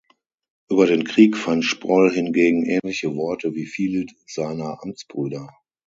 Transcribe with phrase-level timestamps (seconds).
[0.67, 5.47] Über den Krieg fand Sproll hingegen ähnliche Worte wie viele seiner Amtsbrüder.